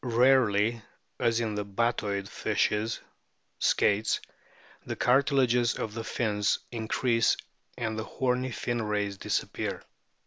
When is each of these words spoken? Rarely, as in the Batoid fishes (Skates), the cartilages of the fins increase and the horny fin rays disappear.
Rarely, 0.03 0.81
as 1.19 1.39
in 1.39 1.53
the 1.53 1.63
Batoid 1.63 2.27
fishes 2.27 3.01
(Skates), 3.59 4.19
the 4.83 4.95
cartilages 4.95 5.75
of 5.77 5.93
the 5.93 6.03
fins 6.03 6.57
increase 6.71 7.37
and 7.77 7.99
the 7.99 8.03
horny 8.03 8.49
fin 8.49 8.81
rays 8.81 9.17
disappear. 9.19 9.83